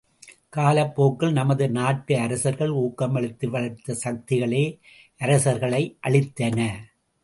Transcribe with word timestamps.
காலப்போக்கில் 0.49 1.31
நமது 1.31 1.65
நாட்டு 1.69 2.17
அரசர்கள் 2.17 2.73
ஊக்கமளித்து 2.75 3.47
வளர்த்த 3.47 3.97
சக்திகளே 4.03 4.65
அரசர்களை 5.17 5.83
அழித்தன. 6.07 6.59